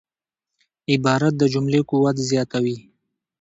عبارت 0.91 1.33
د 1.37 1.43
جملې 1.53 1.81
قوت 1.89 2.17
زیاتوي. 2.29 2.77